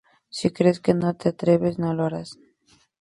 Si 0.37 0.49
crees 0.59 0.79
que 0.79 0.95
no 1.01 1.13
te 1.15 1.29
atreves, 1.29 1.77
no 1.77 1.93
lo 1.93 2.05
harás". 2.05 2.35